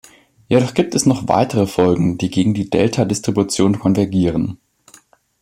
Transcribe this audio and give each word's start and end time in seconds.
Jedoch 0.47 0.73
gibt 0.73 0.95
es 0.95 1.05
noch 1.05 1.27
weitere 1.27 1.67
Folgen, 1.67 2.17
die 2.17 2.31
gegen 2.31 2.55
die 2.55 2.71
Delta-Distribution 2.71 3.77
konvergieren. 3.77 4.57